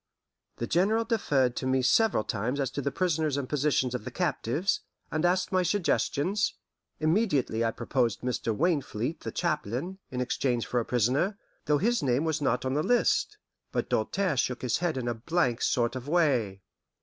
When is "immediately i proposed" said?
6.99-8.21